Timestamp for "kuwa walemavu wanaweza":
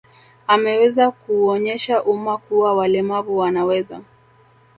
2.37-4.01